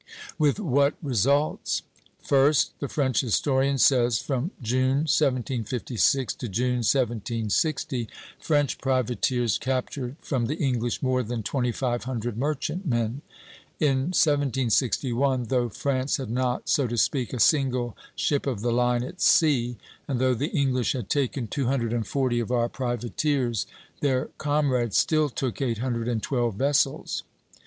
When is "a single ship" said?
17.31-18.47